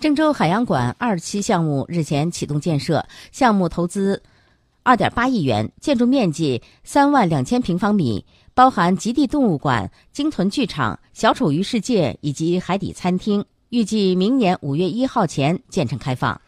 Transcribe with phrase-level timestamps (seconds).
[0.00, 4.22] 郑州海洋馆二期项目日前启动建设项目投资
[4.84, 8.24] 二点八亿元建筑面积三万两千平方米
[8.54, 16.40] 包含极地动物馆鲸豚剧场小丑鱼世界以及海底餐厅预计明年五月一号前建成开放。